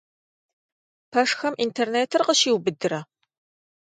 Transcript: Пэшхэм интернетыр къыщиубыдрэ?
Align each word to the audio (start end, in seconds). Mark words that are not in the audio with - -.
Пэшхэм 1.11 1.53
интернетыр 1.65 2.21
къыщиубыдрэ? 2.27 2.99